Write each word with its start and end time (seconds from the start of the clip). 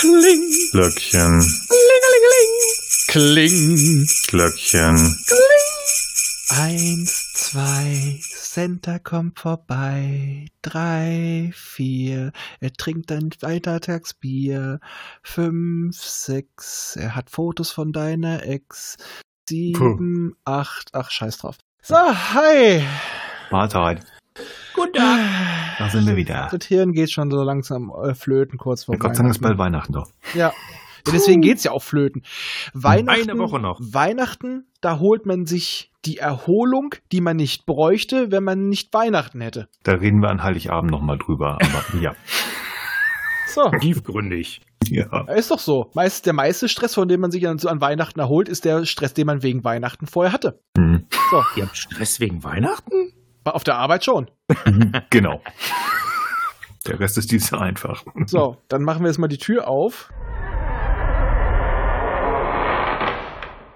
Kling. 0.00 0.50
Glöckchen. 0.72 1.44
Kling. 3.08 4.06
Glöckchen. 4.28 4.96
Eins, 6.48 7.32
zwei, 7.34 8.18
Center 8.22 8.98
kommt 8.98 9.38
vorbei. 9.38 10.46
Drei, 10.62 11.50
vier, 11.54 12.32
er 12.60 12.72
trinkt 12.72 13.10
dein 13.10 13.28
Weitertagsbier. 13.40 14.80
Fünf, 15.22 16.02
sechs, 16.02 16.96
er 16.96 17.14
hat 17.14 17.28
Fotos 17.28 17.70
von 17.70 17.92
deiner 17.92 18.44
Ex. 18.44 18.96
Sieben, 19.50 20.34
acht, 20.46 20.88
ach, 20.94 21.10
scheiß 21.10 21.36
drauf. 21.38 21.58
So, 21.82 21.96
hi. 21.96 22.82
Mahlzeit. 23.50 24.06
Guten 24.92 25.04
Tag. 25.04 25.20
Da 25.78 25.88
sind 25.88 26.06
wir 26.06 26.16
wieder. 26.16 26.48
Das 26.50 26.66
Hirn 26.66 26.92
geht 26.92 27.10
schon 27.10 27.30
so 27.30 27.42
langsam 27.42 27.92
äh, 28.02 28.14
flöten, 28.14 28.58
kurz 28.58 28.84
vor 28.84 28.96
Gott 28.96 29.14
sei 29.14 29.22
Dank 29.22 29.34
ist 29.34 29.40
bald 29.40 29.58
Weihnachten. 29.58 29.94
Weihnachten 29.94 30.12
doch. 30.12 30.34
Ja. 30.34 30.52
ja. 31.06 31.12
Deswegen 31.12 31.40
geht's 31.40 31.64
ja 31.64 31.70
auch 31.70 31.82
flöten. 31.82 32.22
Weihnachten, 32.74 33.30
Eine 33.30 33.38
Woche 33.38 33.58
noch. 33.60 33.80
Weihnachten, 33.80 34.66
da 34.80 34.98
holt 34.98 35.26
man 35.26 35.46
sich 35.46 35.90
die 36.04 36.18
Erholung, 36.18 36.94
die 37.12 37.20
man 37.20 37.36
nicht 37.36 37.66
bräuchte, 37.66 38.30
wenn 38.30 38.44
man 38.44 38.68
nicht 38.68 38.92
Weihnachten 38.92 39.40
hätte. 39.40 39.68
Da 39.84 39.92
reden 39.92 40.20
wir 40.20 40.28
an 40.28 40.42
Heiligabend 40.42 40.90
nochmal 40.90 41.18
drüber. 41.18 41.58
Aber 41.62 41.84
ja. 42.00 42.14
So, 43.46 43.70
Tiefgründig. 43.80 44.60
ja. 44.88 45.22
ist 45.34 45.50
doch 45.50 45.58
so. 45.58 45.90
Meist, 45.94 46.26
der 46.26 46.32
meiste 46.32 46.68
Stress, 46.68 46.94
von 46.94 47.08
dem 47.08 47.20
man 47.20 47.30
sich 47.30 47.46
an, 47.48 47.58
so 47.58 47.68
an 47.68 47.80
Weihnachten 47.80 48.20
erholt, 48.20 48.48
ist 48.48 48.64
der 48.64 48.84
Stress, 48.86 49.14
den 49.14 49.26
man 49.26 49.42
wegen 49.42 49.64
Weihnachten 49.64 50.06
vorher 50.06 50.32
hatte. 50.32 50.60
Hm. 50.76 51.06
So, 51.30 51.42
Ihr 51.56 51.66
habt 51.66 51.76
Stress 51.76 52.20
wegen 52.20 52.44
Weihnachten? 52.44 53.09
Auf 53.44 53.64
der 53.64 53.76
Arbeit 53.76 54.04
schon. 54.04 54.30
Genau. 55.10 55.40
Der 56.86 56.98
Rest 56.98 57.18
ist 57.18 57.30
dieses 57.30 57.52
einfach. 57.52 58.04
So, 58.26 58.56
dann 58.68 58.82
machen 58.82 59.02
wir 59.02 59.08
jetzt 59.08 59.18
mal 59.18 59.28
die 59.28 59.38
Tür 59.38 59.68
auf. 59.68 60.10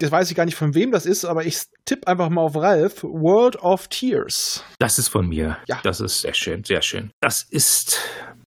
Jetzt 0.00 0.10
weiß 0.10 0.30
ich 0.30 0.36
gar 0.36 0.44
nicht, 0.44 0.56
von 0.56 0.74
wem 0.74 0.90
das 0.90 1.06
ist, 1.06 1.24
aber 1.24 1.44
ich 1.44 1.62
tippe 1.84 2.08
einfach 2.08 2.28
mal 2.28 2.42
auf 2.42 2.56
Ralph. 2.56 3.04
World 3.04 3.56
of 3.62 3.88
Tears. 3.88 4.64
Das 4.78 4.98
ist 4.98 5.08
von 5.08 5.28
mir. 5.28 5.58
Ja. 5.68 5.80
Das 5.82 6.00
ist 6.00 6.22
sehr 6.22 6.34
schön, 6.34 6.64
sehr 6.64 6.82
schön. 6.82 7.10
Das 7.20 7.42
ist 7.42 8.00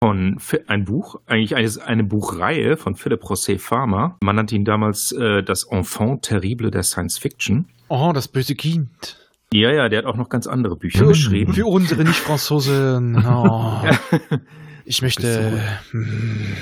von 0.03 0.38
ein 0.67 0.86
Buch, 0.86 1.16
eigentlich 1.25 1.56
eine, 1.56 1.72
eine 1.86 2.03
Buchreihe 2.03 2.78
von 2.78 2.95
Philip 2.95 3.23
José 3.23 3.59
Farmer. 3.59 4.17
Man 4.22 4.36
nannte 4.36 4.56
ihn 4.56 4.66
damals 4.66 5.11
äh, 5.11 5.41
das 5.44 5.66
Enfant 5.69 6.23
terrible 6.23 6.69
der 6.69 6.84
Science 6.84 7.17
Fiction. 7.17 7.69
Oh, 7.89 8.11
das 8.13 8.28
böse 8.28 8.56
Kind. 8.56 9.17
Ja, 9.53 9.72
ja, 9.72 9.90
der 9.90 10.00
hat 10.00 10.06
auch 10.06 10.17
noch 10.17 10.30
ganz 10.30 10.45
andere 10.48 10.76
Bücher 10.76 11.06
geschrieben. 11.06 11.53
Für 11.53 11.66
unsere 11.66 12.03
Nicht-Franzosen. 12.03 13.16
Oh. 13.28 13.81
Ich 14.86 15.02
möchte. 15.02 15.62
Hm. 15.92 16.56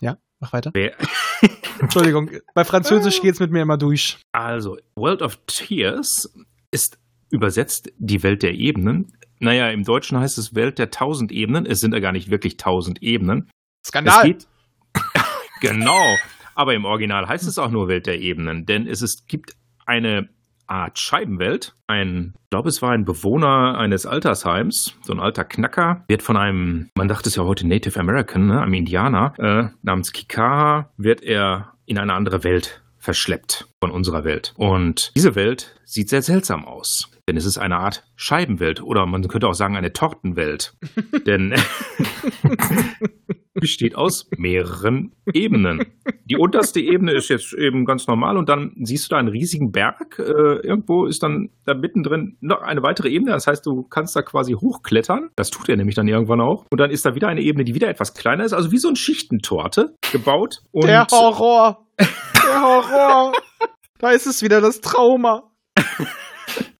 Ja, 0.00 0.16
mach 0.40 0.52
weiter. 0.52 0.72
Entschuldigung, 1.80 2.30
bei 2.54 2.64
Französisch 2.64 3.20
geht's 3.20 3.40
mit 3.40 3.50
mir 3.50 3.62
immer 3.62 3.76
durch. 3.76 4.18
Also, 4.32 4.78
World 4.96 5.22
of 5.22 5.38
Tears 5.46 6.32
ist 6.70 6.98
übersetzt 7.30 7.90
die 7.98 8.22
Welt 8.22 8.42
der 8.42 8.54
Ebenen. 8.54 9.12
Naja, 9.40 9.68
im 9.70 9.82
Deutschen 9.82 10.18
heißt 10.18 10.38
es 10.38 10.54
Welt 10.54 10.78
der 10.78 10.90
tausend 10.90 11.32
Ebenen. 11.32 11.66
Es 11.66 11.80
sind 11.80 11.92
ja 11.92 12.00
gar 12.00 12.12
nicht 12.12 12.30
wirklich 12.30 12.56
tausend 12.56 13.02
Ebenen. 13.02 13.50
Es 13.82 13.88
Skandal. 13.88 14.24
geht. 14.24 14.46
genau. 15.60 16.16
Aber 16.54 16.74
im 16.74 16.84
Original 16.84 17.26
heißt 17.26 17.46
es 17.46 17.58
auch 17.58 17.70
nur 17.70 17.88
Welt 17.88 18.06
der 18.06 18.20
Ebenen, 18.20 18.64
denn 18.66 18.86
es 18.86 19.02
ist, 19.02 19.26
gibt 19.26 19.56
eine 19.86 20.28
Art 20.66 20.98
Scheibenwelt. 20.98 21.74
Ein, 21.86 22.34
ich 22.44 22.50
glaube, 22.50 22.68
es 22.68 22.82
war 22.82 22.92
ein 22.92 23.04
Bewohner 23.04 23.78
eines 23.78 24.06
Altersheims, 24.06 24.96
so 25.02 25.12
ein 25.12 25.20
alter 25.20 25.44
Knacker, 25.44 26.04
wird 26.08 26.22
von 26.22 26.36
einem, 26.36 26.88
man 26.96 27.08
dachte 27.08 27.28
es 27.28 27.36
ja 27.36 27.44
heute 27.44 27.66
Native 27.66 27.98
American, 27.98 28.46
ne, 28.46 28.60
einem 28.60 28.74
Indianer, 28.74 29.34
äh, 29.38 29.68
namens 29.82 30.12
Kikaha, 30.12 30.90
wird 30.96 31.22
er 31.22 31.74
in 31.86 31.98
eine 31.98 32.14
andere 32.14 32.44
Welt 32.44 32.82
verschleppt 32.98 33.68
von 33.80 33.90
unserer 33.90 34.24
Welt. 34.24 34.54
Und 34.56 35.12
diese 35.14 35.34
Welt 35.34 35.78
sieht 35.84 36.08
sehr 36.08 36.22
seltsam 36.22 36.64
aus. 36.64 37.10
Denn 37.28 37.36
es 37.36 37.46
ist 37.46 37.58
eine 37.58 37.76
Art 37.76 38.04
Scheibenwelt 38.16 38.82
oder 38.82 39.06
man 39.06 39.26
könnte 39.28 39.48
auch 39.48 39.54
sagen 39.54 39.76
eine 39.76 39.92
Tortenwelt. 39.92 40.74
denn 41.26 41.54
besteht 43.54 43.94
aus 43.96 44.28
mehreren 44.36 45.12
Ebenen. 45.32 45.80
Die 46.26 46.36
unterste 46.36 46.80
Ebene 46.80 47.12
ist 47.12 47.30
jetzt 47.30 47.54
eben 47.54 47.84
ganz 47.84 48.06
normal 48.06 48.36
und 48.36 48.48
dann 48.48 48.72
siehst 48.82 49.06
du 49.06 49.14
da 49.14 49.18
einen 49.18 49.28
riesigen 49.28 49.70
Berg. 49.70 50.18
Äh, 50.18 50.66
irgendwo 50.66 51.06
ist 51.06 51.22
dann 51.22 51.50
da 51.64 51.74
mittendrin 51.74 52.36
noch 52.40 52.60
eine 52.60 52.82
weitere 52.82 53.08
Ebene. 53.08 53.30
Das 53.30 53.46
heißt, 53.46 53.64
du 53.64 53.84
kannst 53.84 54.16
da 54.16 54.22
quasi 54.22 54.52
hochklettern. 54.52 55.30
Das 55.36 55.50
tut 55.50 55.68
er 55.68 55.76
nämlich 55.76 55.94
dann 55.94 56.08
irgendwann 56.08 56.40
auch. 56.40 56.66
Und 56.70 56.78
dann 56.78 56.90
ist 56.90 57.06
da 57.06 57.14
wieder 57.14 57.28
eine 57.28 57.40
Ebene, 57.40 57.64
die 57.64 57.74
wieder 57.74 57.88
etwas 57.88 58.12
kleiner 58.14 58.44
ist. 58.44 58.52
Also 58.52 58.72
wie 58.72 58.78
so 58.78 58.88
ein 58.88 58.96
Schichtentorte 58.96 59.94
gebaut. 60.12 60.62
Und 60.72 60.86
Der 60.86 61.06
Horror. 61.10 61.86
Der 61.98 62.60
Horror. 62.60 63.32
da 63.98 64.10
ist 64.10 64.26
es 64.26 64.42
wieder 64.42 64.60
das 64.60 64.80
Trauma. 64.80 65.50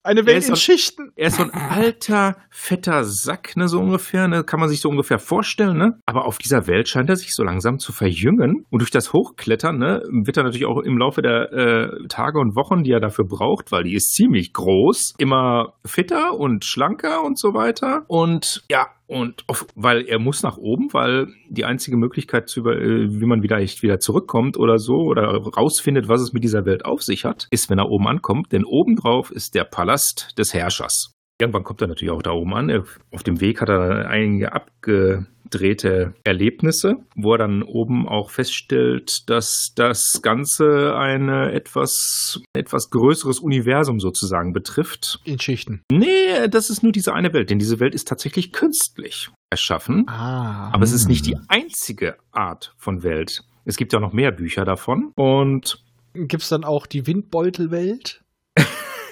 Eine 0.05 0.27
Welt 0.27 0.45
in 0.45 0.51
so- 0.51 0.55
Schichten. 0.57 1.11
Er 1.17 1.29
ist 1.29 1.37
so 1.39 1.43
ein 1.45 1.51
alter, 1.51 2.37
fetter 2.51 3.05
Sack, 3.05 3.57
ne, 3.57 3.69
so 3.69 3.81
ungefähr, 3.81 4.29
ne, 4.29 4.45
kann 4.45 4.61
man 4.61 4.69
sich 4.69 4.81
so 4.81 4.89
ungefähr 4.91 5.19
vorstellen, 5.19 5.77
ne? 5.79 5.99
Aber 6.07 6.27
auf 6.27 6.39
dieser 6.39 6.67
Welt 6.67 6.89
scheint 6.89 7.09
er 7.09 7.17
sich 7.17 7.35
so 7.35 7.43
langsam 7.43 7.79
zu 7.79 7.93
verjüngen. 7.93 8.67
Und 8.71 8.81
durch 8.81 8.91
das 8.91 9.13
Hochklettern, 9.13 9.79
ne, 9.79 10.03
wird 10.11 10.37
er 10.37 10.45
natürlich 10.45 10.67
auch 10.67 10.81
im 10.83 10.99
Laufe 10.99 11.23
der 11.23 11.53
äh, 11.53 12.07
Tage 12.09 12.39
und 12.39 12.55
Wochen, 12.55 12.83
die 12.85 12.93
er 12.93 13.01
dafür 13.01 13.25
braucht, 13.25 13.73
weil 13.73 13.85
die 13.85 13.95
ist 13.95 14.13
ziemlich 14.13 14.53
groß, 14.53 15.15
immer 15.19 15.75
fitter 15.87 16.39
und 16.39 16.65
schlanker 16.65 17.25
und 17.25 17.39
so 17.39 17.55
weiter. 17.55 18.05
Und 18.07 18.63
ja, 18.71 18.89
und 19.07 19.45
auf, 19.49 19.67
weil 19.75 20.07
er 20.07 20.19
muss 20.19 20.43
nach 20.43 20.57
oben, 20.57 20.93
weil 20.93 21.29
die 21.49 21.65
einzige 21.65 21.97
Möglichkeit, 21.97 22.49
zu 22.49 22.61
über, 22.61 22.77
äh, 22.77 23.21
wie 23.21 23.27
man 23.27 23.43
wieder 23.43 23.59
echt 23.59 23.83
wieder 23.83 24.01
zurückkommt 24.01 24.57
oder 24.57 24.79
so 24.79 24.97
oder 24.97 25.25
rausfindet, 25.37 26.09
was 26.09 26.21
es 26.21 26.33
mit 26.33 26.45
dieser 26.45 26.65
Welt 26.65 26.85
auf 26.85 27.03
sich 27.03 27.25
hat, 27.25 27.47
ist, 27.51 27.71
wenn 27.71 27.79
er 27.79 27.91
oben 27.91 28.09
ankommt. 28.09 28.53
Denn 28.53 28.65
obendrauf 28.65 29.31
ist 29.31 29.55
der 29.55 29.65
Palast 29.65 30.39
des 30.39 30.55
Herrschers. 30.55 31.14
Irgendwann 31.41 31.65
kommt 31.65 31.81
er 31.81 31.89
natürlich 31.89 32.13
auch 32.13 32.23
da 32.23 32.31
oben 32.31 32.55
an. 32.55 32.85
Auf 33.11 33.23
dem 33.25 33.41
Weg 33.41 33.61
hat 33.61 33.69
er 33.69 34.09
einige 34.09 34.53
abgedrehte 34.53 36.15
Erlebnisse, 36.23 36.99
wo 37.17 37.33
er 37.33 37.39
dann 37.39 37.65
oben 37.65 38.09
auch 38.09 38.31
feststellt, 38.31 39.29
dass 39.29 39.73
das 39.75 40.21
Ganze 40.23 40.95
ein 40.97 41.29
etwas, 41.29 42.41
etwas 42.55 42.91
größeres 42.91 43.41
Universum 43.41 43.99
sozusagen 43.99 44.53
betrifft. 44.53 45.21
In 45.25 45.41
Schichten. 45.41 45.83
Nee, 45.91 46.49
das 46.49 46.71
ist 46.71 46.85
nur 46.85 46.93
diese 46.93 47.13
eine 47.13 47.33
Welt, 47.33 47.51
denn 47.51 47.59
diese 47.59 47.81
Welt 47.81 47.97
ist 47.97 48.07
tatsächlich 48.07 48.53
künstlich 48.53 49.31
erschaffen. 49.51 50.05
Ah. 50.09 50.71
Aber 50.73 50.85
es 50.85 50.93
ist 50.93 51.09
nicht 51.09 51.27
die 51.27 51.37
einzige 51.49 52.17
Art 52.31 52.75
von 52.77 53.03
Welt. 53.03 53.43
Es 53.65 53.77
gibt 53.77 53.93
ja 53.93 53.99
noch 53.99 54.13
mehr 54.13 54.31
Bücher 54.31 54.65
davon. 54.65 55.11
Und 55.17 55.83
Gibt's 56.15 56.49
dann 56.49 56.63
auch 56.63 56.87
die 56.87 57.09
Windbeutelwelt? 57.09 58.24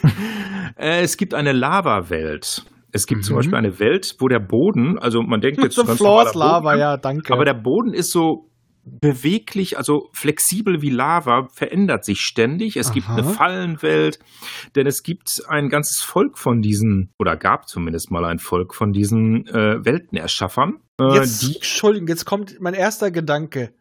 äh, 0.77 1.03
es 1.03 1.17
gibt 1.17 1.35
eine 1.35 1.53
Lava-Welt. 1.53 2.65
Es 2.93 3.07
gibt 3.07 3.25
zum 3.25 3.35
Mhm. 3.35 3.39
Beispiel 3.39 3.55
eine 3.57 3.79
Welt, 3.79 4.17
wo 4.19 4.29
der 4.29 4.41
Boden, 4.41 4.99
also 4.99 5.23
man 5.23 5.41
denkt 5.41 5.63
jetzt 5.63 5.77
The 5.77 5.83
ganz 5.87 5.97
Floor 5.97 6.25
normaler 6.25 6.33
Boden, 6.33 6.39
Lava, 6.39 6.77
ja, 6.77 6.97
danke. 6.99 7.33
aber 7.33 7.45
der 7.45 7.55
Boden 7.55 7.95
ist 7.95 8.11
so 8.11 8.49
beweglich, 8.85 9.79
also 9.79 10.09
flexibel 10.13 10.83
wie 10.83 10.91
Lava, 10.91 11.47
verändert 11.53 12.05
sich 12.05 12.21
ständig. 12.21 12.77
Es 12.77 12.93
gibt 12.93 13.07
Aha. 13.09 13.15
eine 13.17 13.25
Fallenwelt, 13.25 14.19
denn 14.75 14.87
es 14.87 15.03
gibt 15.05 15.41
ein 15.49 15.69
ganzes 15.69 16.03
Volk 16.03 16.37
von 16.37 16.63
diesen, 16.63 17.13
oder 17.19 17.37
gab 17.37 17.69
zumindest 17.69 18.11
mal 18.11 18.25
ein 18.25 18.39
Volk 18.41 18.75
von 18.75 18.93
diesen 18.93 19.47
äh, 19.47 19.85
Weltenerschaffern. 19.85 20.81
Äh, 21.01 21.15
jetzt, 21.15 21.43
die 21.43 21.55
Entschuldigung, 21.57 22.09
jetzt 22.09 22.25
kommt 22.25 22.61
mein 22.61 22.75
erster 22.75 23.11
Gedanke. 23.11 23.73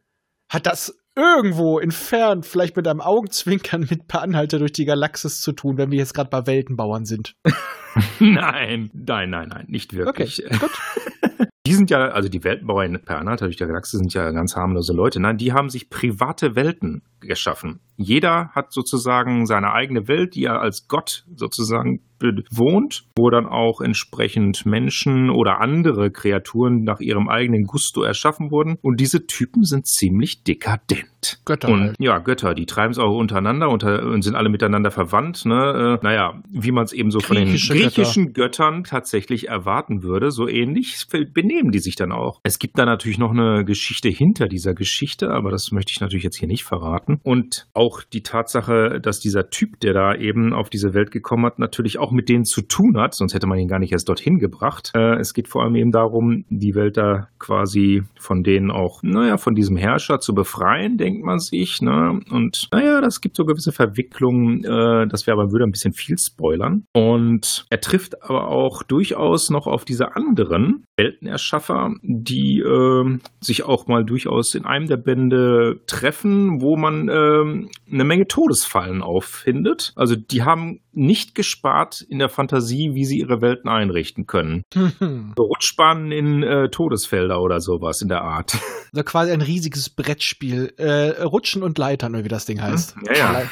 Hat 0.49 0.67
das 0.67 0.95
irgendwo 1.15 1.79
entfernt, 1.79 2.45
vielleicht 2.45 2.75
mit 2.75 2.87
einem 2.87 3.01
Augenzwinkern 3.01 3.87
mit 3.89 4.07
Per 4.07 4.21
Anhalter 4.21 4.59
durch 4.59 4.71
die 4.71 4.85
Galaxis 4.85 5.41
zu 5.41 5.51
tun, 5.51 5.77
wenn 5.77 5.91
wir 5.91 5.97
jetzt 5.97 6.13
gerade 6.13 6.29
bei 6.29 6.47
Weltenbauern 6.47 7.05
sind? 7.05 7.35
Nein, 8.19 8.89
nein, 8.93 9.29
nein, 9.29 9.49
nein, 9.49 9.65
nicht 9.67 9.93
wirklich. 9.93 10.45
Okay, 10.45 10.57
gut. 10.59 10.71
Die 11.67 11.73
sind 11.73 11.91
ja, 11.91 11.99
also 11.99 12.27
die 12.27 12.43
Weltenbauer 12.43 12.83
in 12.85 12.99
Per 13.03 13.19
Anhalter 13.19 13.45
durch 13.45 13.57
die 13.57 13.65
Galaxie 13.65 13.97
sind 13.97 14.13
ja 14.13 14.31
ganz 14.31 14.55
harmlose 14.55 14.93
Leute. 14.93 15.19
Nein, 15.19 15.37
die 15.37 15.53
haben 15.53 15.69
sich 15.69 15.89
private 15.89 16.55
Welten 16.55 17.03
geschaffen. 17.19 17.81
Jeder 17.97 18.49
hat 18.49 18.73
sozusagen 18.73 19.45
seine 19.45 19.71
eigene 19.71 20.07
Welt, 20.07 20.33
die 20.33 20.45
er 20.45 20.59
als 20.59 20.87
Gott 20.87 21.23
sozusagen 21.35 22.01
bewohnt, 22.17 23.03
wo 23.15 23.29
dann 23.29 23.45
auch 23.45 23.81
entsprechend 23.81 24.65
Menschen 24.65 25.29
oder 25.29 25.59
andere 25.59 26.11
Kreaturen 26.11 26.83
nach 26.83 26.99
ihrem 26.99 27.29
eigenen 27.29 27.65
Gusto 27.65 28.03
erschaffen 28.03 28.51
wurden. 28.51 28.77
Und 28.81 28.99
diese 28.99 29.25
Typen 29.27 29.63
sind 29.63 29.87
ziemlich 29.87 30.43
dekadent. 30.43 31.41
Götter 31.45 31.69
Und 31.69 31.81
halt. 31.81 31.95
ja, 31.99 32.17
Götter, 32.17 32.55
die 32.55 32.65
treiben 32.65 32.91
es 32.91 32.97
auch 32.97 33.15
untereinander 33.15 33.69
unter, 33.69 34.03
und 34.03 34.23
sind 34.23 34.35
alle 34.35 34.49
miteinander 34.49 34.91
verwandt. 34.91 35.45
Ne? 35.45 35.99
Äh, 36.01 36.03
naja, 36.03 36.41
wie 36.49 36.71
man 36.71 36.83
es 36.83 36.93
eben 36.93 37.11
so 37.11 37.19
von 37.19 37.35
den 37.35 37.45
Griechische 37.45 37.73
griechischen 37.73 38.33
Göttern 38.33 38.83
tatsächlich 38.83 39.47
erwarten 39.47 40.03
würde, 40.03 40.31
so 40.31 40.47
ähnlich 40.47 41.07
bin 41.09 41.30
benehmen 41.33 41.71
die 41.71 41.79
sich 41.79 41.95
dann 41.95 42.11
auch. 42.11 42.39
Es 42.43 42.59
gibt 42.59 42.77
da 42.77 42.85
natürlich 42.85 43.17
noch 43.17 43.31
eine 43.31 43.65
Geschichte 43.65 44.09
hinter 44.09 44.47
dieser 44.47 44.73
Geschichte, 44.73 45.31
aber 45.31 45.51
das 45.51 45.71
möchte 45.71 45.91
ich 45.91 46.01
natürlich 46.01 46.23
jetzt 46.23 46.37
hier 46.37 46.47
nicht 46.47 46.63
verraten. 46.63 47.19
Und 47.23 47.67
auch 47.73 48.03
die 48.03 48.23
Tatsache, 48.23 48.99
dass 49.01 49.19
dieser 49.19 49.49
Typ, 49.49 49.79
der 49.79 49.93
da 49.93 50.15
eben 50.15 50.53
auf 50.53 50.69
diese 50.69 50.93
Welt 50.93 51.11
gekommen 51.11 51.45
hat, 51.45 51.59
natürlich 51.59 51.99
auch 51.99 52.11
mit 52.11 52.29
denen 52.29 52.45
zu 52.45 52.61
tun 52.61 52.97
hat, 52.97 53.13
sonst 53.13 53.33
hätte 53.33 53.47
man 53.47 53.59
ihn 53.59 53.67
gar 53.67 53.79
nicht 53.79 53.91
erst 53.91 54.09
dorthin 54.09 54.39
gebracht. 54.39 54.91
Äh, 54.95 55.19
es 55.19 55.33
geht 55.33 55.47
vor 55.47 55.63
allem 55.63 55.75
eben 55.75 55.91
darum, 55.91 56.45
die 56.49 56.75
Welt 56.75 56.97
da 56.97 57.27
quasi 57.39 58.03
von 58.19 58.43
denen 58.43 58.71
auch, 58.71 59.03
naja, 59.03 59.37
von 59.37 59.55
diesem 59.55 59.77
Herrscher 59.77 60.19
zu 60.19 60.33
befreien, 60.33 60.97
denkt 60.97 61.23
man 61.23 61.39
sich. 61.39 61.81
Ne? 61.81 62.19
Und 62.29 62.67
naja, 62.71 63.01
das 63.01 63.21
gibt 63.21 63.35
so 63.35 63.45
gewisse 63.45 63.71
Verwicklungen, 63.71 64.63
äh, 64.63 65.07
das 65.07 65.27
wäre 65.27 65.39
aber 65.39 65.51
würde 65.51 65.65
ein 65.65 65.71
bisschen 65.71 65.93
viel 65.93 66.17
spoilern. 66.17 66.83
Und 66.93 67.65
er 67.69 67.81
trifft 67.81 68.23
aber 68.23 68.47
auch 68.47 68.83
durchaus 68.83 69.49
noch 69.49 69.67
auf 69.67 69.85
diese 69.85 70.15
anderen 70.15 70.85
Weltenerschaffer, 71.21 71.93
die 72.01 72.59
äh, 72.59 73.19
sich 73.39 73.63
auch 73.63 73.87
mal 73.87 74.03
durchaus 74.03 74.55
in 74.55 74.65
einem 74.65 74.87
der 74.87 74.97
Bände 74.97 75.79
treffen, 75.85 76.61
wo 76.61 76.75
man 76.77 77.09
äh, 77.09 77.91
eine 77.91 78.03
Menge 78.03 78.27
Todesfallen 78.27 79.01
auffindet. 79.01 79.93
Also 79.95 80.15
die 80.15 80.43
haben 80.43 80.81
nicht 80.91 81.35
gespart 81.35 82.01
in 82.01 82.19
der 82.19 82.29
Fantasie, 82.29 82.91
wie 82.93 83.05
sie 83.05 83.19
ihre 83.19 83.41
Welten 83.41 83.69
einrichten 83.69 84.25
können. 84.25 84.63
so 84.73 85.43
Rutschbahnen 85.43 86.11
in 86.11 86.43
äh, 86.43 86.69
Todesfelder 86.69 87.41
oder 87.41 87.59
sowas 87.59 88.01
in 88.01 88.09
der 88.09 88.21
Art. 88.21 88.57
Also 88.91 89.03
quasi 89.03 89.31
ein 89.31 89.41
riesiges 89.41 89.89
Brettspiel. 89.89 90.73
Äh, 90.77 91.21
Rutschen 91.23 91.63
und 91.63 91.77
Leitern, 91.77 92.23
wie 92.23 92.27
das 92.27 92.45
Ding 92.45 92.61
heißt. 92.61 92.95
Ja, 93.07 93.13
ja. 93.13 93.43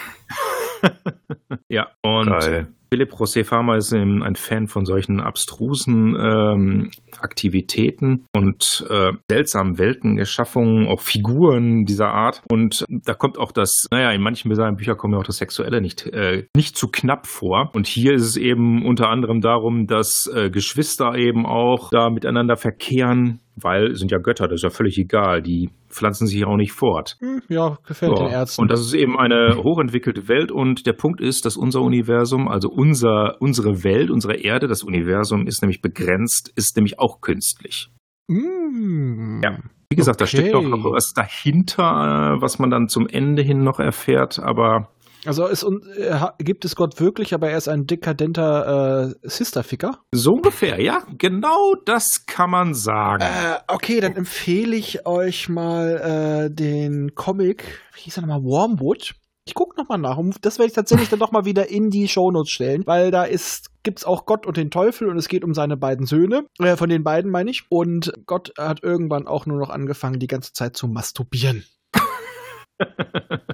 ja, 1.70 1.88
und 2.02 2.30
Geil. 2.30 2.68
Philipp 2.92 3.14
José 3.14 3.44
Farmer 3.44 3.78
ist 3.78 3.94
ein 3.94 4.36
Fan 4.36 4.68
von 4.68 4.86
solchen 4.86 5.20
abstrusen 5.20 6.16
ähm, 6.20 6.92
Aktivitäten 7.20 8.26
und 8.36 8.86
äh, 8.90 9.12
seltsamen 9.30 9.78
Weltenerschaffungen, 9.78 10.88
auch 10.88 11.02
Figuren 11.02 11.86
dieser 11.86 12.10
Art. 12.10 12.42
Und 12.50 12.86
da 12.90 13.14
kommt 13.14 13.38
auch 13.38 13.52
das, 13.52 13.88
naja, 13.92 14.12
in 14.12 14.22
manchen 14.22 14.54
seiner 14.56 14.76
Bücher 14.76 14.96
kommt 14.96 15.14
ja 15.14 15.20
auch 15.20 15.24
das 15.24 15.38
Sexuelle 15.38 15.82
nicht, 15.82 16.08
äh, 16.08 16.46
nicht 16.56 16.78
zu 16.78 16.88
knapp 16.88 17.28
vor. 17.28 17.70
Und 17.74 17.88
hier 17.88 18.14
ist 18.14 18.24
es 18.24 18.38
eben 18.38 18.86
unter 18.86 19.10
anderem 19.10 19.42
darum, 19.42 19.86
dass 19.86 20.28
äh, 20.34 20.50
Geschwister 20.50 21.16
eben 21.16 21.46
auch 21.46 21.90
da 21.92 22.10
miteinander 22.10 22.58
verkehren, 22.58 23.40
weil 23.64 23.96
sind 23.96 24.12
ja 24.12 24.18
Götter, 24.18 24.48
das 24.48 24.58
ist 24.58 24.64
ja 24.64 24.70
völlig 24.70 24.98
egal. 24.98 25.42
Die 25.42 25.70
pflanzen 25.90 26.28
sich 26.28 26.46
auch 26.46 26.58
nicht 26.58 26.72
fort. 26.72 27.18
Hm, 27.20 27.42
ja, 27.50 27.78
gefällt 27.88 28.18
so. 28.18 28.24
den 28.24 28.32
Ärzten. 28.32 28.62
Und 28.62 28.72
das 28.72 28.82
ist 28.82 28.94
eben 28.94 29.18
eine 29.18 29.58
hochentwickelte 29.64 30.28
Welt 30.28 30.52
und 30.52 30.86
der 30.86 30.94
Punkt 30.94 31.22
ist, 31.22 31.46
dass 31.46 31.58
unser 31.58 31.82
Universum, 31.82 32.48
also 32.48 32.70
unser, 32.70 33.38
unsere 33.40 33.84
Welt, 33.84 34.10
unsere 34.10 34.36
Erde, 34.36 34.68
das 34.68 34.84
Universum 34.84 35.48
ist 35.48 35.62
nämlich 35.62 35.82
begrenzt, 35.82 36.52
ist 36.56 36.76
nämlich 36.76 37.00
auch 37.00 37.22
künstlich. 37.22 37.90
Mm, 38.28 39.42
ja. 39.44 39.58
Wie 39.92 39.96
gesagt, 39.96 40.22
okay. 40.22 40.32
da 40.32 40.42
steckt 40.42 40.56
auch 40.56 40.62
noch 40.62 40.84
was 40.94 41.14
dahinter, 41.14 42.38
was 42.40 42.60
man 42.60 42.70
dann 42.70 42.90
zum 42.90 43.08
Ende 43.08 43.42
hin 43.42 43.64
noch 43.64 43.80
erfährt, 43.80 44.38
aber 44.38 44.90
also 45.26 45.48
ist, 45.48 45.64
äh, 45.98 46.20
gibt 46.40 46.66
es 46.66 46.76
Gott 46.76 47.00
wirklich, 47.00 47.34
aber 47.34 47.50
er 47.50 47.58
ist 47.58 47.68
ein 47.68 47.86
dekadenter 47.86 49.14
äh, 49.24 49.28
Sisterficker? 49.28 50.00
So 50.14 50.32
ungefähr, 50.34 50.82
ja. 50.82 51.04
Genau 51.18 51.76
das 51.86 52.26
kann 52.26 52.52
man 52.52 52.74
sagen. 52.74 53.24
Äh, 53.24 53.58
okay, 53.68 54.00
dann 54.00 54.16
empfehle 54.16 54.76
ich 54.76 55.06
euch 55.06 55.50
mal 55.50 56.48
äh, 56.50 56.54
den 56.54 57.16
Comic, 57.16 57.82
wie 57.94 58.02
hieß 58.02 58.18
er 58.18 58.22
nochmal, 58.22 58.44
Wormwood. 58.44 59.16
Ich 59.46 59.56
gucke 59.56 59.80
nochmal 59.80 59.98
nach. 59.98 60.18
Und 60.18 60.46
das 60.46 60.60
werde 60.60 60.68
ich 60.68 60.76
tatsächlich 60.76 61.10
dann 61.10 61.20
nochmal 61.20 61.44
wieder 61.44 61.70
in 61.70 61.90
die 61.90 62.08
Shownotes 62.08 62.52
stellen, 62.52 62.84
weil 62.86 63.10
da 63.10 63.24
ist 63.24 63.72
gibt's 63.82 64.06
auch 64.06 64.26
Gott 64.26 64.46
und 64.46 64.58
den 64.58 64.70
Teufel 64.70 65.08
und 65.08 65.18
es 65.18 65.28
geht 65.28 65.44
um 65.44 65.54
seine 65.54 65.76
beiden 65.76 66.06
Söhne. 66.06 66.46
Äh, 66.60 66.76
von 66.76 66.90
den 66.90 67.04
beiden 67.04 67.32
meine 67.32 67.50
ich. 67.50 67.64
Und 67.70 68.14
Gott 68.26 68.54
hat 68.58 68.84
irgendwann 68.84 69.28
auch 69.28 69.46
nur 69.46 69.58
noch 69.58 69.70
angefangen, 69.70 70.20
die 70.20 70.28
ganze 70.28 70.54
Zeit 70.54 70.78
zu 70.78 70.88
masturbieren 70.88 71.66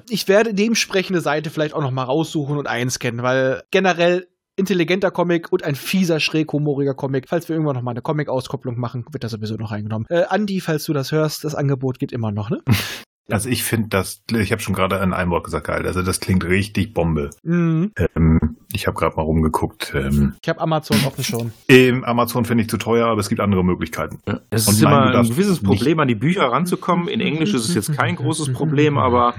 ich 0.10 0.28
werde 0.28 0.54
dementsprechende 0.54 1.22
Seite 1.22 1.50
vielleicht 1.50 1.74
auch 1.74 1.82
noch 1.82 1.92
mal 1.92 2.04
raussuchen 2.04 2.58
und 2.58 2.68
einscannen, 2.68 3.24
weil 3.24 3.64
generell 3.72 4.28
intelligenter 4.56 5.12
Comic 5.12 5.52
und 5.52 5.64
ein 5.64 5.76
fieser, 5.76 6.20
schräg 6.20 6.52
humoriger 6.54 6.94
Comic. 6.94 7.28
Falls 7.28 7.50
wir 7.50 7.56
irgendwann 7.56 7.76
noch 7.76 7.84
mal 7.84 7.92
eine 7.92 8.02
Comic-Auskopplung 8.02 8.80
machen, 8.80 9.06
wird 9.12 9.24
das 9.24 9.32
sowieso 9.32 9.56
noch 9.56 9.72
reingenommen. 9.72 10.08
Äh, 10.10 10.24
Andi, 10.30 10.62
falls 10.62 10.86
du 10.86 10.94
das 10.94 11.12
hörst, 11.12 11.44
das 11.44 11.56
Angebot 11.56 12.00
geht 12.00 12.12
immer 12.12 12.32
noch, 12.32 12.50
ne? 12.50 12.62
Also 13.28 13.50
ich 13.50 13.64
finde 13.64 13.90
das, 13.90 14.22
ich 14.32 14.52
habe 14.52 14.62
schon 14.62 14.76
gerade 14.76 14.98
in 14.98 15.12
einem 15.12 15.32
Wort 15.32 15.46
gesagt, 15.46 15.66
geil. 15.66 15.88
Also 15.88 16.04
das 16.04 16.20
klingt 16.20 16.44
richtig 16.44 16.94
Bombe. 16.94 17.32
Mhm. 17.42 17.92
Ähm, 17.98 18.55
ich 18.76 18.88
habe 18.88 18.98
gerade 18.98 19.16
mal 19.16 19.24
rumgeguckt. 19.24 19.94
Ähm, 19.96 20.36
ich 20.42 20.50
habe 20.50 20.60
Amazon 20.60 20.98
offen 21.06 21.24
schon. 21.24 21.52
Ähm, 21.68 22.04
Amazon 22.04 22.46
finde 22.46 22.64
ich 22.64 22.70
zu 22.70 22.78
teuer, 22.78 23.08
aber 23.08 23.20
es 23.20 23.30
gibt 23.30 23.42
andere 23.42 23.64
Möglichkeiten. 23.64 24.20
Ja, 24.28 24.40
es 24.50 24.68
ist 24.68 24.82
nein, 24.82 24.92
immer 24.92 25.20
ein 25.20 25.28
gewisses 25.28 25.62
Problem, 25.62 26.00
an 26.00 26.08
die 26.08 26.16
Bücher 26.16 26.44
ranzukommen. 26.44 27.08
In 27.08 27.22
Englisch 27.22 27.54
ist 27.54 27.70
es 27.70 27.76
jetzt 27.76 27.98
kein 27.98 28.16
großes 28.16 28.54
Problem, 28.54 28.98
aber 28.98 29.34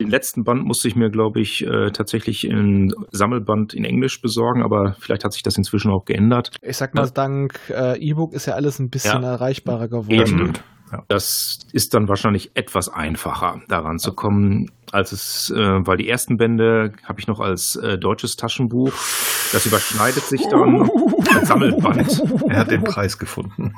den 0.00 0.10
letzten 0.10 0.44
Band 0.44 0.64
musste 0.64 0.88
ich 0.88 0.96
mir, 0.96 1.10
glaube 1.10 1.40
ich, 1.40 1.66
äh, 1.66 1.90
tatsächlich 1.90 2.44
in 2.44 2.92
Sammelband 3.12 3.72
in 3.72 3.84
Englisch 3.84 4.20
besorgen, 4.20 4.62
aber 4.62 4.94
vielleicht 4.98 5.24
hat 5.24 5.32
sich 5.32 5.42
das 5.42 5.56
inzwischen 5.56 5.90
auch 5.90 6.04
geändert. 6.04 6.50
Ich 6.60 6.76
sag 6.76 6.94
mal, 6.94 7.08
dank 7.10 7.58
äh, 7.70 7.98
E-Book 7.98 8.34
ist 8.34 8.46
ja 8.46 8.54
alles 8.54 8.78
ein 8.78 8.90
bisschen 8.90 9.22
ja. 9.22 9.32
erreichbarer 9.32 9.88
geworden. 9.88 10.10
Eben. 10.10 10.52
Ja. 10.92 11.02
Das 11.08 11.58
ist 11.72 11.94
dann 11.94 12.08
wahrscheinlich 12.08 12.52
etwas 12.54 12.88
einfacher, 12.88 13.60
daran 13.68 13.98
zu 13.98 14.12
kommen, 14.12 14.70
als 14.92 15.12
es, 15.12 15.50
äh, 15.50 15.56
weil 15.56 15.96
die 15.96 16.08
ersten 16.08 16.36
Bände 16.36 16.92
habe 17.04 17.18
ich 17.20 17.26
noch 17.26 17.40
als 17.40 17.76
äh, 17.76 17.98
deutsches 17.98 18.36
Taschenbuch. 18.36 18.92
Das 19.52 19.66
überschneidet 19.66 20.22
sich 20.24 20.46
dann 20.48 20.88
als 21.34 21.48
Sammelband. 21.48 22.22
Er 22.48 22.58
hat 22.58 22.70
den 22.70 22.84
Preis 22.84 23.18
gefunden. 23.18 23.74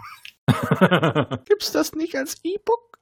Gibt's 1.46 1.72
das 1.72 1.94
nicht 1.94 2.16
als 2.16 2.36
E-Book? 2.42 2.98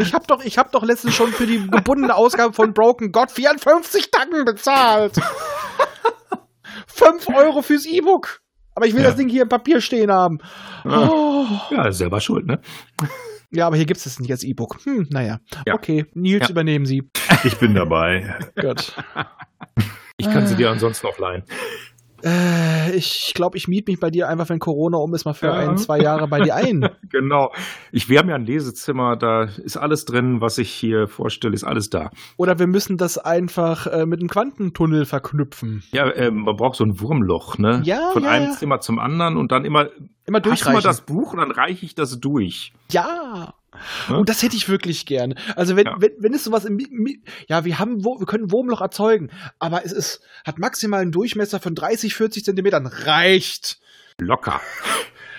Ich 0.00 0.14
habe 0.14 0.26
doch, 0.26 0.44
ich 0.44 0.58
hab 0.58 0.70
doch 0.72 0.84
letztens 0.84 1.14
schon 1.14 1.32
für 1.32 1.46
die 1.46 1.66
gebundene 1.66 2.14
Ausgabe 2.14 2.52
von 2.52 2.72
Broken 2.72 3.10
God 3.10 3.30
54 3.30 4.10
Tacken 4.10 4.44
bezahlt. 4.44 5.16
5 6.86 7.28
Euro 7.34 7.62
fürs 7.62 7.84
E-Book. 7.84 8.40
Aber 8.78 8.86
ich 8.86 8.94
will 8.94 9.02
ja. 9.02 9.08
das 9.08 9.16
Ding 9.16 9.28
hier 9.28 9.42
im 9.42 9.48
Papier 9.48 9.80
stehen 9.80 10.08
haben. 10.12 10.38
Ja, 10.84 11.10
oh. 11.10 11.46
ja 11.72 11.90
selber 11.90 12.20
schuld, 12.20 12.46
ne? 12.46 12.60
Ja, 13.50 13.66
aber 13.66 13.74
hier 13.74 13.86
gibt 13.86 13.98
es 13.98 14.06
es 14.06 14.20
nicht 14.20 14.30
als 14.30 14.44
E-Book. 14.44 14.78
Hm, 14.84 15.08
naja. 15.10 15.40
Ja. 15.66 15.74
Okay, 15.74 16.06
Nils, 16.14 16.48
übernehmen 16.48 16.86
Sie. 16.86 17.02
Ich 17.42 17.56
bin 17.56 17.74
dabei. 17.74 18.38
Gut. 18.54 18.94
Ich 20.16 20.30
kann 20.30 20.46
sie 20.46 20.54
dir 20.54 20.70
ansonsten 20.70 21.08
auch 21.08 21.18
leihen. 21.18 21.42
Äh, 22.24 22.96
ich 22.96 23.32
glaube, 23.34 23.56
ich 23.56 23.68
miete 23.68 23.90
mich 23.90 24.00
bei 24.00 24.10
dir 24.10 24.28
einfach, 24.28 24.48
wenn 24.48 24.58
Corona 24.58 24.98
um 24.98 25.14
ist, 25.14 25.24
mal 25.24 25.34
für 25.34 25.46
ja. 25.46 25.54
ein, 25.54 25.76
zwei 25.78 25.98
Jahre 26.00 26.28
bei 26.28 26.40
dir 26.40 26.54
ein. 26.54 26.88
genau. 27.10 27.52
Ich, 27.92 28.08
wir 28.08 28.18
haben 28.18 28.28
ja 28.28 28.34
ein 28.34 28.44
Lesezimmer, 28.44 29.16
da 29.16 29.44
ist 29.44 29.76
alles 29.76 30.04
drin, 30.04 30.40
was 30.40 30.58
ich 30.58 30.70
hier 30.70 31.06
vorstelle, 31.06 31.54
ist 31.54 31.64
alles 31.64 31.90
da. 31.90 32.10
Oder 32.36 32.58
wir 32.58 32.66
müssen 32.66 32.96
das 32.96 33.18
einfach 33.18 33.86
äh, 33.86 34.06
mit 34.06 34.20
einem 34.20 34.28
Quantentunnel 34.28 35.04
verknüpfen. 35.04 35.82
Ja, 35.92 36.08
äh, 36.10 36.30
man 36.30 36.56
braucht 36.56 36.76
so 36.76 36.84
ein 36.84 37.00
Wurmloch, 37.00 37.58
ne? 37.58 37.82
Ja. 37.84 38.10
Von 38.12 38.24
ja, 38.24 38.30
einem 38.30 38.50
ja. 38.50 38.56
Zimmer 38.56 38.80
zum 38.80 38.98
anderen 38.98 39.36
und 39.36 39.52
dann 39.52 39.64
immer. 39.64 39.88
Immer 40.26 40.40
durchreichen. 40.40 40.76
Hast 40.76 40.84
du 40.84 40.88
mal 40.88 40.92
das 40.92 41.00
Buch 41.02 41.32
und 41.32 41.38
dann 41.38 41.50
reiche 41.50 41.86
ich 41.86 41.94
das 41.94 42.20
durch. 42.20 42.72
Ja. 42.90 43.54
Und 44.08 44.14
oh, 44.14 44.24
das 44.24 44.42
hätte 44.42 44.56
ich 44.56 44.68
wirklich 44.68 45.06
gern. 45.06 45.34
Also 45.56 45.76
wenn, 45.76 45.86
ja. 45.86 45.96
wenn, 45.98 46.12
wenn 46.18 46.34
es 46.34 46.44
sowas 46.44 46.64
im, 46.64 46.78
ja, 47.48 47.64
wir 47.64 47.78
haben, 47.78 48.04
wir 48.04 48.26
können 48.26 48.50
Wurmloch 48.50 48.80
erzeugen, 48.80 49.30
aber 49.58 49.84
es 49.84 49.92
ist, 49.92 50.20
hat 50.44 50.58
maximal 50.58 51.00
einen 51.00 51.12
Durchmesser 51.12 51.60
von 51.60 51.74
30, 51.74 52.14
40 52.14 52.44
Zentimetern. 52.44 52.86
Reicht. 52.86 53.78
Locker. 54.20 54.60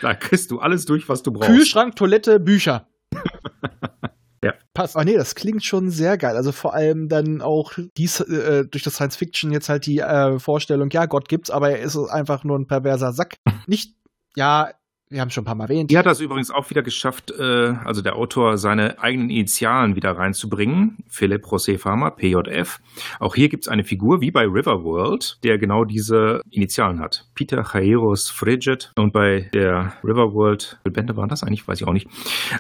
Da 0.02 0.14
kriegst 0.14 0.52
du 0.52 0.60
alles 0.60 0.86
durch, 0.86 1.10
was 1.10 1.24
du 1.24 1.32
brauchst. 1.32 1.50
Kühlschrank, 1.50 1.96
Toilette, 1.96 2.40
Bücher. 2.40 2.88
ja. 4.44 4.54
Passt. 4.74 4.96
Ah 4.96 5.04
nee, 5.04 5.16
das 5.16 5.36
klingt 5.36 5.66
schon 5.66 5.90
sehr 5.90 6.18
geil. 6.18 6.36
Also 6.38 6.52
vor 6.52 6.74
allem 6.74 7.10
dann 7.10 7.42
auch 7.42 7.74
dies, 7.98 8.22
äh, 8.22 8.66
durch 8.66 8.84
das 8.84 8.96
Science 8.96 9.18
Fiction 9.18 9.52
jetzt 9.52 9.70
halt 9.70 9.86
die 9.86 10.00
äh, 10.00 10.40
Vorstellung, 10.40 10.90
ja, 10.92 11.06
Gott 11.06 11.28
gibt's, 11.28 11.50
aber 11.50 11.72
er 11.72 11.80
ist 11.80 11.98
einfach 11.98 12.44
nur 12.44 12.58
ein 12.58 12.68
perverser 12.68 13.12
Sack. 13.12 13.36
Nicht, 13.68 13.96
ja, 14.36 14.70
wir 15.12 15.22
haben 15.22 15.32
schon 15.32 15.42
ein 15.42 15.46
paar 15.46 15.56
Mal 15.56 15.64
erwähnt. 15.66 15.90
Die 15.90 15.98
hat 15.98 16.06
das 16.06 16.20
übrigens 16.20 16.52
auch 16.52 16.70
wieder 16.70 16.84
geschafft, 16.84 17.32
äh, 17.32 17.74
also 17.84 18.02
der 18.02 18.16
Autor 18.16 18.58
seine 18.58 19.00
eigenen 19.00 19.32
Initialen 19.32 19.96
wieder 19.96 20.12
reinzubringen. 20.12 20.98
Philipp 21.08 21.46
José 21.46 21.80
Farmer, 21.80 22.12
PJF. 22.12 22.80
Auch 23.20 23.34
hier 23.34 23.50
gibt 23.50 23.66
es 23.66 23.68
eine 23.68 23.84
Figur, 23.84 24.22
wie 24.22 24.30
bei 24.30 24.44
Riverworld, 24.44 25.40
der 25.44 25.58
genau 25.58 25.84
diese 25.84 26.42
Initialen 26.52 27.00
hat. 27.00 27.28
Peter 27.34 27.66
Jaeros 27.74 28.30
Frigid. 28.30 28.92
Und 28.98 29.12
bei 29.12 29.50
der 29.54 29.94
Riverworld, 30.04 30.80
Bände 30.84 31.18
waren 31.18 31.30
das 31.30 31.44
eigentlich? 31.44 31.68
Weiß 31.68 31.82
ich 31.82 31.88
auch 31.88 31.94
nicht. 31.94 32.08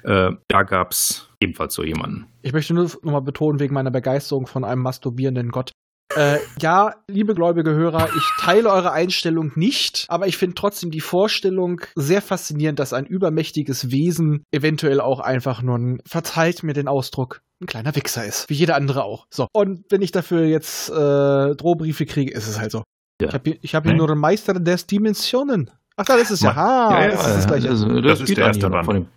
Äh, 0.03 0.31
da 0.47 0.63
gab 0.63 0.91
es 0.91 1.29
ebenfalls 1.39 1.75
so 1.75 1.83
jemanden. 1.83 2.25
Ich 2.41 2.53
möchte 2.53 2.73
nur 2.73 2.85
nochmal 3.03 3.21
betonen, 3.21 3.59
wegen 3.59 3.75
meiner 3.75 3.91
Begeisterung 3.91 4.47
von 4.47 4.63
einem 4.63 4.81
masturbierenden 4.81 5.49
Gott. 5.49 5.71
Äh, 6.15 6.39
ja, 6.59 6.95
liebe 7.07 7.35
gläubige 7.35 7.71
Hörer, 7.71 8.09
ich 8.15 8.23
teile 8.39 8.71
eure 8.71 8.91
Einstellung 8.91 9.51
nicht, 9.55 10.05
aber 10.09 10.27
ich 10.27 10.37
finde 10.37 10.55
trotzdem 10.55 10.89
die 10.89 11.01
Vorstellung 11.01 11.81
sehr 11.95 12.21
faszinierend, 12.21 12.79
dass 12.79 12.93
ein 12.93 13.05
übermächtiges 13.05 13.91
Wesen 13.91 14.43
eventuell 14.51 15.01
auch 15.01 15.19
einfach 15.19 15.61
nur 15.61 15.77
ein, 15.77 16.01
verzeiht 16.07 16.63
mir 16.63 16.73
den 16.73 16.87
Ausdruck, 16.87 17.41
ein 17.61 17.67
kleiner 17.67 17.95
Wichser 17.95 18.25
ist. 18.25 18.49
Wie 18.49 18.55
jeder 18.55 18.75
andere 18.75 19.03
auch. 19.03 19.27
So. 19.29 19.47
Und 19.53 19.85
wenn 19.89 20.01
ich 20.01 20.11
dafür 20.11 20.45
jetzt 20.45 20.89
äh, 20.89 21.55
Drohbriefe 21.55 22.05
kriege, 22.05 22.31
ist 22.31 22.47
es 22.47 22.59
halt 22.59 22.71
so. 22.71 22.83
Ja. 23.21 23.27
Ich 23.27 23.33
habe 23.33 23.49
hier, 23.61 23.73
hab 23.73 23.85
hier 23.85 23.93
nur 23.93 24.09
einen 24.09 24.19
Meister 24.19 24.53
des 24.53 24.87
Dimensionen 24.87 25.69
Ach, 25.99 26.05
da 26.05 26.15
ist 26.15 26.31
es 26.31 26.39
ja. 26.39 26.51
Ah, 26.55 27.01
ja, 27.01 27.11
das 27.11 27.27
ist 27.27 27.35
das 27.35 27.47
Gleiche. 27.47 27.69
Also, 27.69 28.01
das, 28.01 28.19
Das 28.19 28.29
ist 28.29 28.37
der 28.37 28.45
erste 28.45 28.69
Band. 28.69 29.07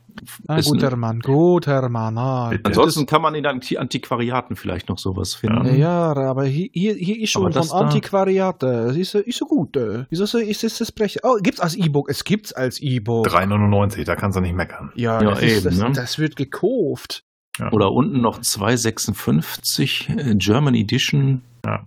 Besten- 0.47 0.73
guter 0.73 0.97
Mann, 0.97 1.21
guter 1.21 1.89
Mann. 1.89 2.19
Ah. 2.19 2.49
Bitte. 2.51 2.67
Ansonsten 2.67 3.07
kann 3.07 3.23
man 3.23 3.35
in 3.35 3.47
Anti 3.47 3.77
Antiquariaten 3.79 4.57
vielleicht 4.57 4.89
noch 4.89 4.99
sowas 4.99 5.35
finden. 5.35 5.77
Ja, 5.77 6.15
aber 6.15 6.45
hier, 6.45 6.69
hier, 6.73 7.21
ist 7.21 7.31
schon 7.31 7.51
das 7.53 7.71
von 7.71 7.87
Antiquariate. 7.87 8.87
Das 8.89 8.97
ist, 8.97 9.15
ist 9.15 9.39
so 9.39 9.47
gut. 9.47 9.77
äh. 9.77 10.05
Wieso 10.11 10.27
so- 10.27 10.39
ist 10.39 10.65
es 10.65 10.79
das 10.79 10.93
Brechen? 10.93 11.21
Oh, 11.25 11.37
gibt's 11.43 11.61
als 11.61 11.75
E-Book? 11.77 12.09
Es 12.11 12.25
gibt's 12.25 12.53
als 12.53 12.81
E-Book. 12.81 13.27
3,99, 13.29 14.05
da 14.05 14.17
kannst 14.17 14.37
du 14.37 14.41
nicht 14.41 14.55
meckern. 14.55 14.93
Ja, 14.95 15.23
Ja, 15.23 15.31
das, 15.31 15.43
ist, 15.43 15.53
eben, 15.53 15.65
das, 15.65 15.79
ne? 15.79 15.93
das 15.95 16.19
wird 16.19 16.37
gekauft. 16.37 17.25
Oder 17.71 17.93
unten 17.93 18.21
noch 18.23 18.39
2,56 18.41 20.09
äh, 20.19 20.35
German 20.37 20.75
Edition. 20.75 21.43
Ja. 21.65 21.87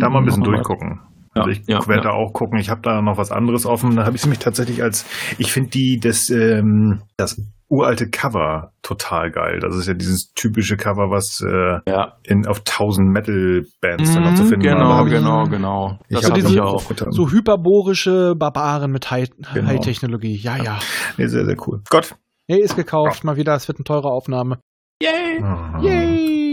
Da 0.00 0.08
mal 0.10 0.18
ein 0.18 0.24
bisschen 0.24 0.40
noch 0.40 0.48
mal- 0.48 0.54
durchgucken. 0.56 1.00
Ja, 1.40 1.46
Also 1.46 1.50
ich 1.60 1.66
ja, 1.66 1.88
werde 1.88 2.04
ja. 2.08 2.10
da 2.10 2.16
auch 2.16 2.32
gucken. 2.32 2.58
Ich 2.58 2.70
habe 2.70 2.80
da 2.82 3.00
noch 3.02 3.16
was 3.18 3.30
anderes 3.32 3.66
offen. 3.66 3.96
Da 3.96 4.04
habe 4.04 4.16
ich 4.16 4.22
es 4.22 4.28
mich 4.28 4.38
tatsächlich 4.38 4.82
als, 4.82 5.06
ich 5.38 5.52
finde 5.52 5.70
die, 5.70 5.98
das, 6.00 6.30
ähm, 6.30 7.02
das 7.16 7.40
uralte 7.68 8.08
Cover 8.10 8.72
total 8.82 9.30
geil. 9.30 9.60
Das 9.60 9.76
ist 9.76 9.86
ja 9.86 9.94
dieses 9.94 10.32
typische 10.34 10.76
Cover, 10.76 11.10
was 11.10 11.40
äh, 11.40 11.78
Ja, 11.88 12.14
in, 12.24 12.46
auf 12.46 12.58
1000 12.60 13.08
Metal-Bands 13.08 14.14
dann 14.14 14.24
noch 14.24 14.34
zu 14.34 14.42
Mhm, 14.42 14.48
finden 14.48 14.62
genau, 14.64 15.06
ich- 15.06 15.12
genau, 15.12 15.44
genau. 15.44 15.98
Ich 16.08 16.16
Das 16.16 16.30
habe 16.30 16.40
diese- 16.40 16.52
ich 16.54 16.60
auch. 16.60 16.88
getan. 16.88 17.12
So 17.12 17.30
hyperborische 17.30 18.34
Barbaren 18.36 18.90
mit 18.90 19.10
High- 19.10 19.30
Genau. 19.54 19.68
High-Technologie. 19.68 20.34
ja, 20.36 20.56
ja. 20.56 20.78
Nee, 21.16 21.26
sehr, 21.28 21.44
sehr 21.46 21.56
cool. 21.66 21.80
Gott. 21.90 22.14
Nee, 22.48 22.58
ist 22.58 22.74
gekauft. 22.74 23.22
Mal 23.22 23.36
wieder. 23.36 23.54
Es 23.54 23.68
wird 23.68 23.78
eine 23.78 23.84
teure 23.84 24.08
Aufnahme. 24.10 24.58
Yay! 25.00 25.40
Mhm. 25.40 25.80
Yay! 25.84 26.49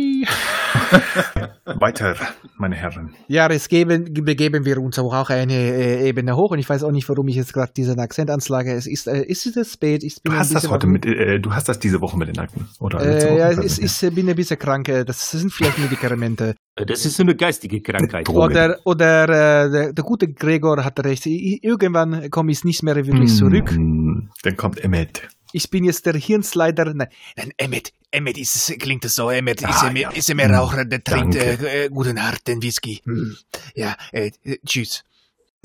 Weiter, 1.65 2.15
meine 2.57 2.75
Herren. 2.75 3.13
Ja, 3.27 3.51
jetzt 3.51 3.69
geben, 3.69 4.05
begeben 4.13 4.65
wir 4.65 4.77
uns 4.79 4.97
auch 4.99 5.29
eine 5.29 5.53
äh, 5.53 6.07
Ebene 6.07 6.35
hoch 6.35 6.51
und 6.51 6.59
ich 6.59 6.69
weiß 6.69 6.83
auch 6.83 6.91
nicht, 6.91 7.07
warum 7.09 7.27
ich 7.27 7.35
jetzt 7.35 7.53
gerade 7.53 7.71
diesen 7.75 7.99
Akzent 7.99 8.29
anschlage. 8.29 8.73
Es 8.73 8.87
ist, 8.87 9.07
äh, 9.07 9.23
ist 9.23 9.45
es 9.45 9.73
spät? 9.73 10.03
Ich 10.03 10.21
bin 10.23 10.31
Du 10.33 10.37
hast 10.39 10.53
das 10.55 10.69
heute 10.69 10.87
mit, 10.87 11.05
äh, 11.05 11.39
du 11.39 11.51
hast 11.53 11.67
das 11.69 11.79
diese 11.79 12.01
Woche 12.01 12.17
mit 12.17 12.29
den 12.29 12.39
Akten, 12.39 12.67
oder? 12.79 12.99
Äh, 13.01 13.23
Woche? 13.29 13.37
ja, 13.37 13.51
Ich 13.51 13.57
es 13.59 13.79
ist, 13.79 14.01
ich 14.03 14.13
bin 14.15 14.29
ein 14.29 14.35
bisschen 14.35 14.57
krank. 14.59 14.87
äh, 14.89 15.03
Das 15.05 15.31
sind 15.31 15.51
vielleicht 15.51 15.77
Medikamente. 15.77 16.55
Das 16.75 17.05
ist 17.05 17.17
so 17.17 17.23
eine 17.23 17.35
geistige 17.35 17.81
Krankheit. 17.81 18.29
Oder, 18.29 18.77
oder 18.85 19.23
äh, 19.23 19.71
der, 19.71 19.93
der 19.93 20.03
gute 20.03 20.27
Gregor 20.31 20.83
hat 20.83 21.03
recht. 21.03 21.25
Irgendwann 21.25 22.29
komme 22.29 22.51
ich 22.51 22.63
nicht 22.63 22.83
mehr 22.83 22.95
wirklich 22.95 23.33
zurück. 23.35 23.71
Mm, 23.71 24.29
Dann 24.43 24.55
kommt 24.57 24.83
Emmet. 24.83 25.27
Ich 25.53 25.69
bin 25.69 25.83
jetzt 25.83 26.05
der 26.05 26.15
Hirnsleider. 26.15 26.93
Nein, 26.93 27.07
nein 27.35 27.51
Emmet, 27.57 27.93
Emmet 28.11 28.37
ist, 28.37 28.55
es- 28.55 28.77
klingt 28.79 29.05
es 29.05 29.15
so. 29.15 29.29
Emmet 29.29 29.61
ist, 29.61 29.67
Ah, 29.67 29.87
ein- 29.87 29.95
ja. 29.95 30.09
ist 30.11 30.29
ein 30.29 30.39
Raucher, 30.39 30.85
der 30.85 31.03
trinkt 31.03 31.35
äh, 31.35 31.85
äh, 31.85 31.89
guten 31.89 32.21
harten 32.21 32.61
Whisky. 32.61 33.01
Hm. 33.05 33.35
Ja, 33.75 33.95
äh, 34.11 34.31
äh, 34.43 34.57
tschüss. 34.65 35.03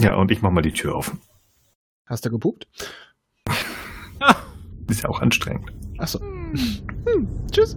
Ja, 0.01 0.15
und 0.17 0.31
ich 0.31 0.41
mach 0.43 0.51
mal 0.51 0.63
die 0.63 0.73
Tür 0.73 0.95
auf. 0.97 1.17
Hast 2.07 2.25
du 2.27 2.31
gepupt? 2.31 2.67
Ist 4.89 5.03
ja 5.03 5.09
auch 5.09 5.21
anstrengend. 5.21 5.73
Achso. 5.99 6.21
Hm. 6.21 7.29
Tschüss. 7.51 7.77